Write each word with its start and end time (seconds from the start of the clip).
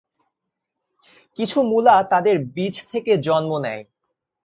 কিছু 1.39 1.57
মূলা 1.63 1.95
তাদের 2.03 2.35
বীজ 2.55 2.75
থেকে 2.91 3.11
জন্ম 3.17 3.51
নেয়। 3.57 3.83